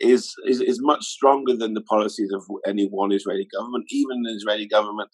is, 0.00 0.32
is 0.46 0.60
is 0.60 0.78
much 0.80 1.04
stronger 1.04 1.56
than 1.56 1.74
the 1.74 1.82
policies 1.82 2.30
of 2.32 2.44
any 2.66 2.86
one 2.86 3.12
Israeli 3.12 3.46
government. 3.54 3.84
Even 3.90 4.22
the 4.22 4.32
Israeli 4.32 4.66
government 4.66 5.10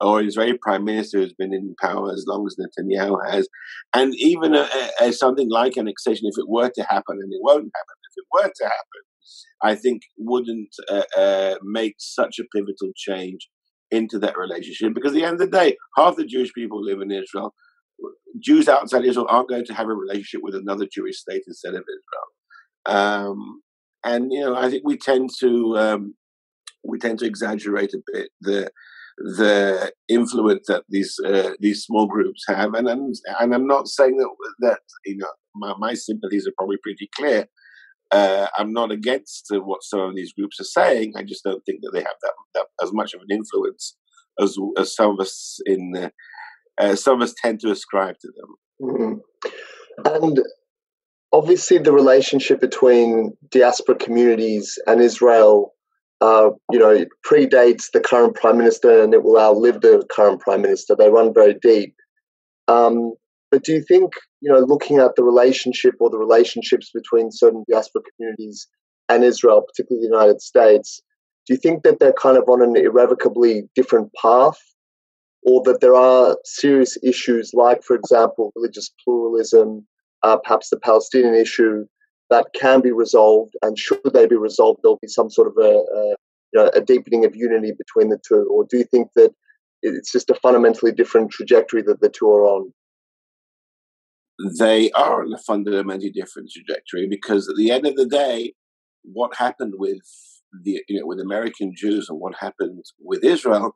or 0.00 0.22
Israeli 0.22 0.58
prime 0.60 0.84
minister 0.84 1.18
who's 1.18 1.34
been 1.34 1.52
in 1.52 1.74
power 1.80 2.12
as 2.12 2.24
long 2.26 2.46
as 2.46 2.56
Netanyahu 2.56 3.18
has, 3.30 3.48
and 3.94 4.14
even 4.16 4.54
a, 4.54 4.68
a, 5.00 5.12
something 5.12 5.50
like 5.50 5.76
annexation, 5.76 6.26
if 6.26 6.38
it 6.38 6.48
were 6.48 6.70
to 6.70 6.82
happen, 6.84 7.18
and 7.20 7.32
it 7.32 7.40
won't 7.42 7.70
happen, 7.74 7.96
if 8.10 8.16
it 8.16 8.26
were 8.32 8.52
to 8.54 8.64
happen, 8.64 9.02
I 9.62 9.74
think 9.74 10.02
wouldn't 10.16 10.74
uh, 10.88 11.02
uh, 11.16 11.54
make 11.62 11.96
such 11.98 12.38
a 12.38 12.44
pivotal 12.54 12.92
change 12.96 13.48
into 13.90 14.18
that 14.20 14.38
relationship 14.38 14.94
because 14.94 15.12
at 15.12 15.14
the 15.14 15.24
end 15.24 15.34
of 15.34 15.40
the 15.40 15.58
day, 15.58 15.76
half 15.96 16.16
the 16.16 16.24
Jewish 16.24 16.52
people 16.54 16.82
live 16.82 17.00
in 17.00 17.10
Israel. 17.10 17.54
Jews 18.42 18.68
outside 18.68 19.04
Israel 19.04 19.26
aren't 19.28 19.48
going 19.48 19.64
to 19.66 19.74
have 19.74 19.88
a 19.88 19.94
relationship 19.94 20.40
with 20.42 20.54
another 20.54 20.86
Jewish 20.90 21.18
state 21.18 21.42
instead 21.46 21.74
of 21.74 21.82
Israel. 21.82 22.30
Um, 22.86 23.62
and 24.04 24.32
you 24.32 24.40
know, 24.40 24.56
I 24.56 24.70
think 24.70 24.82
we 24.84 24.96
tend 24.96 25.30
to 25.40 25.76
um, 25.76 26.14
we 26.82 26.98
tend 26.98 27.18
to 27.18 27.26
exaggerate 27.26 27.92
a 27.92 27.98
bit 28.12 28.30
the 28.40 28.70
the 29.20 29.92
influence 30.08 30.66
that 30.68 30.84
these 30.88 31.14
uh, 31.24 31.50
these 31.60 31.84
small 31.84 32.06
groups 32.06 32.42
have, 32.48 32.74
and 32.74 32.88
I'm, 32.88 33.12
and 33.38 33.54
I'm 33.54 33.66
not 33.66 33.88
saying 33.88 34.16
that 34.16 34.28
that 34.60 34.80
you 35.04 35.18
know 35.18 35.28
my, 35.54 35.74
my 35.78 35.94
sympathies 35.94 36.46
are 36.46 36.54
probably 36.56 36.78
pretty 36.82 37.08
clear. 37.14 37.46
Uh, 38.10 38.48
I'm 38.58 38.72
not 38.72 38.90
against 38.90 39.46
what 39.50 39.84
some 39.84 40.00
of 40.00 40.16
these 40.16 40.32
groups 40.32 40.58
are 40.58 40.64
saying. 40.64 41.12
I 41.16 41.22
just 41.22 41.44
don't 41.44 41.62
think 41.64 41.80
that 41.82 41.92
they 41.92 42.00
have 42.00 42.16
that, 42.22 42.32
that 42.54 42.66
as 42.82 42.92
much 42.92 43.14
of 43.14 43.20
an 43.20 43.28
influence 43.30 43.96
as, 44.40 44.56
as 44.76 44.96
some 44.96 45.12
of 45.12 45.20
us 45.20 45.60
in 45.66 45.92
uh, 45.96 46.08
uh, 46.78 46.96
some 46.96 47.20
of 47.20 47.22
us 47.22 47.34
tend 47.36 47.60
to 47.60 47.70
ascribe 47.70 48.16
to 48.20 48.32
them. 48.36 48.54
Mm-hmm. 48.82 50.16
And 50.22 50.40
obviously, 51.32 51.78
the 51.78 51.92
relationship 51.92 52.60
between 52.60 53.36
diaspora 53.50 53.96
communities 53.96 54.78
and 54.86 55.00
Israel, 55.00 55.74
uh, 56.20 56.50
you 56.70 56.78
know, 56.78 57.04
predates 57.26 57.86
the 57.92 58.00
current 58.00 58.34
prime 58.34 58.58
minister, 58.58 59.02
and 59.02 59.14
it 59.14 59.22
will 59.22 59.38
outlive 59.38 59.80
the 59.80 60.04
current 60.10 60.40
prime 60.40 60.62
minister. 60.62 60.94
They 60.94 61.08
run 61.08 61.32
very 61.32 61.54
deep. 61.54 61.94
Um, 62.68 63.14
but 63.50 63.64
do 63.64 63.72
you 63.72 63.82
think, 63.82 64.12
you 64.40 64.52
know, 64.52 64.60
looking 64.60 64.98
at 64.98 65.16
the 65.16 65.24
relationship 65.24 65.94
or 65.98 66.10
the 66.10 66.18
relationships 66.18 66.90
between 66.94 67.32
certain 67.32 67.64
diaspora 67.70 68.02
communities 68.16 68.68
and 69.08 69.24
Israel, 69.24 69.62
particularly 69.62 70.06
the 70.06 70.12
United 70.12 70.40
States, 70.40 71.02
do 71.46 71.54
you 71.54 71.58
think 71.58 71.82
that 71.82 71.98
they're 71.98 72.12
kind 72.12 72.36
of 72.36 72.44
on 72.48 72.62
an 72.62 72.76
irrevocably 72.76 73.68
different 73.74 74.10
path? 74.20 74.58
Or 75.42 75.62
that 75.64 75.80
there 75.80 75.94
are 75.94 76.36
serious 76.44 76.98
issues 77.02 77.52
like, 77.54 77.82
for 77.82 77.96
example, 77.96 78.52
religious 78.54 78.90
pluralism, 79.02 79.86
uh, 80.22 80.36
perhaps 80.36 80.68
the 80.68 80.78
Palestinian 80.78 81.34
issue, 81.34 81.86
that 82.30 82.46
can 82.58 82.80
be 82.80 82.92
resolved, 82.92 83.54
and 83.62 83.78
should 83.78 84.00
they 84.12 84.26
be 84.26 84.36
resolved, 84.36 84.80
there'll 84.82 84.98
be 85.02 85.08
some 85.08 85.30
sort 85.30 85.48
of 85.48 85.54
a, 85.58 85.68
a, 85.68 86.16
you 86.52 86.54
know, 86.54 86.70
a 86.74 86.80
deepening 86.80 87.24
of 87.24 87.36
unity 87.36 87.72
between 87.76 88.08
the 88.08 88.18
two. 88.26 88.48
Or 88.50 88.64
do 88.68 88.78
you 88.78 88.84
think 88.84 89.08
that 89.16 89.32
it's 89.82 90.12
just 90.12 90.30
a 90.30 90.34
fundamentally 90.34 90.92
different 90.92 91.30
trajectory 91.30 91.82
that 91.82 92.00
the 92.00 92.08
two 92.08 92.28
are 92.28 92.44
on? 92.44 92.72
they 94.58 94.90
are 94.92 95.22
on 95.22 95.32
a 95.32 95.38
fundamentally 95.38 96.10
different 96.10 96.50
trajectory 96.50 97.06
because 97.08 97.48
at 97.48 97.56
the 97.56 97.70
end 97.70 97.86
of 97.86 97.96
the 97.96 98.06
day, 98.06 98.54
what 99.02 99.34
happened 99.36 99.74
with 99.76 100.02
the 100.64 100.82
you 100.88 100.98
know 100.98 101.06
with 101.06 101.20
American 101.20 101.72
Jews 101.74 102.08
and 102.08 102.18
what 102.18 102.34
happened 102.38 102.84
with 103.00 103.24
Israel 103.24 103.74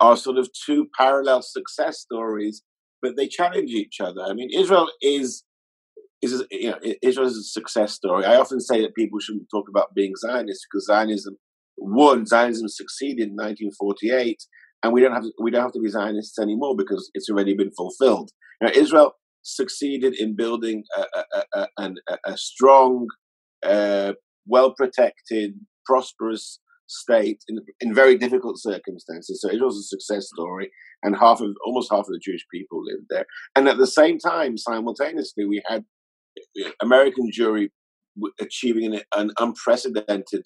are 0.00 0.16
sort 0.16 0.38
of 0.38 0.48
two 0.52 0.88
parallel 0.96 1.42
success 1.42 2.00
stories, 2.00 2.62
but 3.00 3.16
they 3.16 3.28
challenge 3.28 3.70
each 3.70 4.00
other. 4.00 4.22
I 4.22 4.34
mean, 4.34 4.50
Israel 4.52 4.90
is 5.00 5.42
is 6.22 6.44
you 6.50 6.70
know 6.70 6.78
Israel 7.02 7.26
is 7.26 7.36
a 7.36 7.42
success 7.42 7.92
story. 7.92 8.24
I 8.24 8.36
often 8.36 8.60
say 8.60 8.80
that 8.80 8.94
people 8.94 9.20
shouldn't 9.20 9.48
talk 9.50 9.68
about 9.68 9.94
being 9.94 10.12
Zionist 10.16 10.66
because 10.70 10.86
Zionism 10.86 11.36
won. 11.76 12.26
Zionism 12.26 12.68
succeeded 12.68 13.28
in 13.28 13.34
1948, 13.34 14.38
and 14.82 14.92
we 14.92 15.00
don't 15.00 15.12
have 15.12 15.22
to, 15.22 15.32
we 15.40 15.50
don't 15.50 15.62
have 15.62 15.72
to 15.72 15.80
be 15.80 15.88
Zionists 15.88 16.38
anymore 16.38 16.74
because 16.76 17.10
it's 17.14 17.30
already 17.30 17.54
been 17.54 17.70
fulfilled. 17.72 18.30
Know, 18.62 18.70
Israel 18.74 19.12
succeeded 19.42 20.14
in 20.18 20.34
building 20.34 20.82
a, 20.96 21.22
a, 21.54 21.66
a, 21.78 21.90
a 22.24 22.36
strong, 22.36 23.06
uh, 23.64 24.14
well 24.46 24.72
protected, 24.72 25.52
prosperous 25.84 26.58
state 26.88 27.42
in, 27.48 27.58
in 27.80 27.94
very 27.94 28.16
difficult 28.16 28.58
circumstances. 28.58 29.40
So 29.40 29.50
it 29.50 29.60
was 29.60 29.76
a 29.76 29.82
success 29.82 30.28
story, 30.32 30.70
and 31.02 31.16
half 31.16 31.40
of 31.40 31.50
almost 31.64 31.90
half 31.90 32.00
of 32.00 32.06
the 32.06 32.20
Jewish 32.22 32.44
people 32.52 32.82
lived 32.84 33.06
there. 33.10 33.26
And 33.54 33.68
at 33.68 33.76
the 33.76 33.86
same 33.86 34.18
time, 34.18 34.56
simultaneously, 34.56 35.44
we 35.44 35.62
had 35.66 35.84
American 36.82 37.30
Jewry 37.36 37.68
achieving 38.40 38.94
an, 38.94 39.02
an 39.14 39.30
unprecedented 39.38 40.42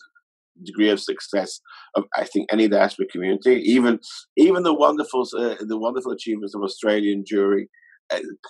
degree 0.65 0.91
of 0.91 1.01
success 1.01 1.61
of 1.95 2.05
I 2.17 2.25
think 2.25 2.49
any 2.53 2.69
diaspora 2.69 3.07
community. 3.07 3.63
Even 3.65 4.01
even 4.37 4.63
the 4.63 4.75
wonderful 4.75 5.23
uh, 5.37 5.57
the 5.61 5.79
wonderful 5.79 6.13
achievements 6.13 6.55
of 6.55 6.63
Australian 6.63 7.25
Jewry 7.31 7.67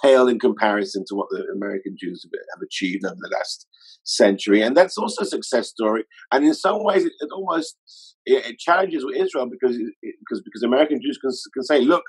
pale 0.02 0.28
in 0.28 0.38
comparison 0.38 1.04
to 1.06 1.14
what 1.14 1.28
the 1.30 1.44
American 1.54 1.96
Jews 1.98 2.26
have 2.32 2.62
achieved 2.62 3.04
over 3.04 3.16
the 3.16 3.30
last 3.36 3.66
century. 4.04 4.62
And 4.62 4.76
that's 4.76 4.96
also 4.96 5.22
a 5.22 5.26
success 5.26 5.68
story. 5.68 6.04
And 6.32 6.44
in 6.44 6.54
some 6.54 6.82
ways, 6.82 7.04
it, 7.04 7.12
it 7.20 7.28
almost 7.32 7.76
it, 8.24 8.44
it, 8.46 8.58
challenges 8.58 9.04
Israel 9.14 9.48
because 9.50 9.76
because 10.02 10.42
because 10.42 10.62
American 10.62 11.00
Jews 11.02 11.18
can, 11.18 11.30
can 11.54 11.62
say, 11.62 11.80
look, 11.80 12.04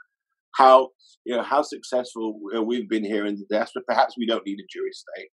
how 0.55 0.89
you 1.25 1.35
know 1.35 1.43
how 1.43 1.61
successful 1.61 2.39
we've 2.65 2.89
been 2.89 3.03
here 3.03 3.25
in 3.25 3.35
the 3.35 3.45
diaspora. 3.49 3.83
Perhaps 3.87 4.15
we 4.17 4.25
don't 4.25 4.45
need 4.45 4.59
a 4.59 4.67
Jewish 4.69 4.97
state. 4.97 5.29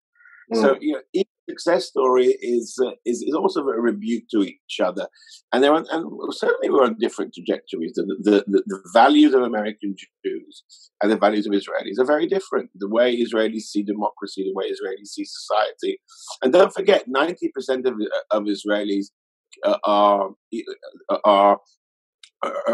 Mm. 0.53 0.63
So 0.63 0.77
you 0.81 0.93
know, 0.95 1.01
each 1.13 1.29
success 1.49 1.87
story 1.87 2.27
is, 2.41 2.79
uh, 2.85 2.93
is 3.05 3.23
is 3.23 3.35
also 3.35 3.61
a 3.61 3.81
rebuke 3.81 4.25
to 4.31 4.43
each 4.43 4.81
other, 4.83 5.07
and 5.53 5.63
they're 5.63 5.75
on, 5.75 5.87
and 5.91 6.05
certainly 6.35 6.71
we're 6.71 6.85
on 6.85 6.97
different 6.99 7.35
trajectories. 7.35 7.93
The, 7.95 8.05
the, 8.23 8.45
the, 8.47 8.63
the 8.67 8.81
values 8.93 9.35
of 9.35 9.43
American 9.43 9.95
Jews 10.25 10.65
and 11.03 11.11
the 11.11 11.17
values 11.17 11.47
of 11.47 11.53
Israelis 11.53 11.99
are 11.99 12.07
very 12.07 12.27
different. 12.27 12.71
The 12.75 12.89
way 12.89 13.17
Israelis 13.17 13.63
see 13.63 13.83
democracy, 13.83 14.45
the 14.45 14.55
way 14.55 14.67
Israelis 14.71 15.09
see 15.09 15.25
society, 15.25 16.01
and 16.43 16.53
don't 16.53 16.73
forget, 16.73 17.05
ninety 17.07 17.51
percent 17.55 17.87
of 17.87 17.95
of 18.31 18.45
Israelis 18.45 19.07
uh, 19.65 19.79
are 19.85 20.31
uh, 21.11 21.19
are 21.25 21.55
uh, 21.55 21.59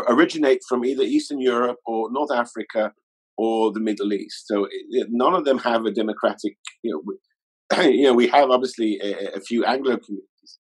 originate 0.09 0.61
from 0.69 0.85
either 0.85 1.03
Eastern 1.03 1.41
Europe 1.41 1.79
or 1.87 2.11
North 2.13 2.31
Africa 2.33 2.93
or 3.37 3.73
the 3.73 3.81
Middle 3.81 4.13
East. 4.13 4.47
So 4.47 4.67
it, 4.71 5.09
none 5.11 5.35
of 5.35 5.45
them 5.45 5.59
have 5.59 5.85
a 5.85 5.91
democratic, 5.91 6.57
you 6.83 6.93
know, 6.93 7.83
you 7.83 8.05
know, 8.05 8.15
we 8.15 8.29
have 8.29 8.51
obviously 8.51 8.99
a, 9.03 9.37
a 9.37 9.41
few 9.41 9.65
Anglo 9.65 9.99
communities 9.99 10.59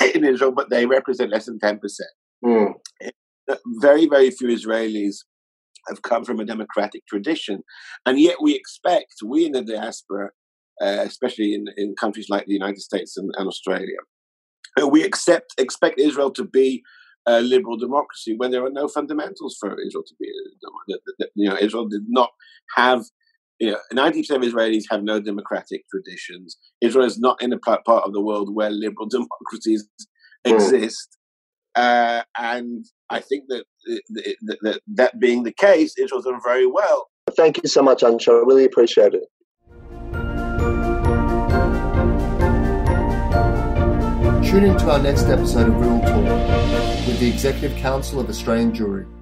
in 0.14 0.24
Israel, 0.24 0.52
but 0.52 0.70
they 0.70 0.86
represent 0.86 1.30
less 1.30 1.46
than 1.46 1.58
10%. 1.58 1.80
Mm. 2.44 2.72
Very, 3.80 4.06
very 4.06 4.30
few 4.30 4.48
Israelis 4.48 5.16
have 5.88 6.02
come 6.02 6.24
from 6.24 6.40
a 6.40 6.44
democratic 6.44 7.06
tradition. 7.06 7.62
And 8.06 8.18
yet 8.18 8.36
we 8.40 8.54
expect, 8.54 9.16
we 9.24 9.44
in 9.44 9.52
the 9.52 9.62
diaspora, 9.62 10.30
uh, 10.80 11.02
especially 11.02 11.54
in, 11.54 11.66
in 11.76 11.94
countries 11.98 12.28
like 12.30 12.46
the 12.46 12.54
United 12.54 12.80
States 12.80 13.16
and, 13.16 13.30
and 13.36 13.46
Australia, 13.46 13.98
uh, 14.80 14.88
we 14.88 15.04
accept, 15.04 15.52
expect 15.58 16.00
Israel 16.00 16.30
to 16.32 16.44
be 16.44 16.82
a 17.26 17.40
liberal 17.40 17.76
democracy 17.76 18.34
when 18.36 18.50
there 18.50 18.64
are 18.64 18.70
no 18.70 18.88
fundamentals 18.88 19.56
for 19.58 19.76
Israel 19.80 20.04
to 20.06 20.14
be 20.20 20.28
a 20.28 21.28
You 21.34 21.48
know, 21.48 21.56
Israel 21.56 21.88
did 21.88 22.04
not 22.08 22.30
have 22.76 23.04
you 23.60 23.70
know, 23.70 23.78
90% 23.94 24.30
of 24.30 24.42
Israelis 24.42 24.84
have 24.90 25.02
no 25.02 25.20
democratic 25.20 25.84
traditions. 25.88 26.58
Israel 26.80 27.06
is 27.06 27.18
not 27.18 27.40
in 27.40 27.52
a 27.52 27.58
part 27.58 27.82
of 27.86 28.12
the 28.12 28.20
world 28.20 28.54
where 28.54 28.70
liberal 28.70 29.06
democracies 29.10 29.88
mm. 30.46 30.54
exist. 30.54 31.16
Uh, 31.74 32.22
and 32.38 32.84
I 33.10 33.20
think 33.20 33.44
that, 33.48 33.64
that, 34.10 34.58
that 34.62 34.80
that 34.94 35.18
being 35.18 35.42
the 35.42 35.52
case, 35.52 35.94
Israel's 35.98 36.24
done 36.24 36.40
very 36.44 36.66
well. 36.66 37.08
Thank 37.36 37.62
you 37.62 37.68
so 37.68 37.82
much, 37.82 38.02
Anshel. 38.02 38.40
I 38.40 38.46
really 38.46 38.64
appreciate 38.64 39.14
it. 39.14 39.24
Tune 44.54 44.66
in 44.66 44.78
to 44.78 44.90
our 44.92 45.00
next 45.00 45.24
episode 45.24 45.66
of 45.66 45.80
Real 45.80 45.98
Talk 45.98 47.06
with 47.08 47.18
the 47.18 47.28
Executive 47.28 47.76
Council 47.76 48.20
of 48.20 48.28
Australian 48.28 48.70
Jewry. 48.70 49.13